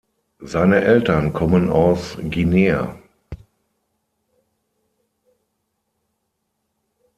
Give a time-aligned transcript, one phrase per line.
[0.39, 2.97] Seine Eltern kommen aus Guinea.